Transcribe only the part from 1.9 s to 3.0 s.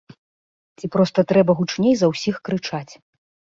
за ўсіх крычаць!